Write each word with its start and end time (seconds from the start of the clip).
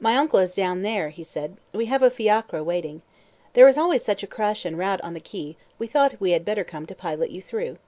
"My 0.00 0.16
uncle 0.16 0.40
is 0.40 0.56
down 0.56 0.82
here," 0.82 1.10
he 1.10 1.22
said. 1.22 1.56
"We 1.72 1.86
have 1.86 2.02
a 2.02 2.10
fiacre 2.10 2.60
waiting. 2.60 3.02
There 3.52 3.68
is 3.68 3.78
always 3.78 4.02
such 4.02 4.24
a 4.24 4.26
crush 4.26 4.64
and 4.64 4.76
rout 4.76 5.00
on 5.02 5.14
the 5.14 5.20
quay, 5.20 5.56
we 5.78 5.86
thought 5.86 6.20
we 6.20 6.32
had 6.32 6.44
better 6.44 6.64
come 6.64 6.86
to 6.86 6.94
pilot 6.96 7.30
you 7.30 7.40
through." 7.40 7.78